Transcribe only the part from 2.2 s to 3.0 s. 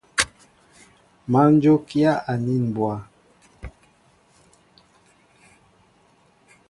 anin mbwa.